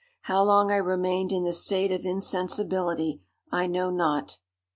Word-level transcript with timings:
How 0.23 0.43
long 0.43 0.71
I 0.71 0.77
remained 0.77 1.31
in 1.31 1.43
this 1.43 1.63
state 1.63 1.91
of 1.91 2.05
insensibility, 2.05 3.21
I 3.51 3.67
know 3.67 3.91
not. 3.91 4.39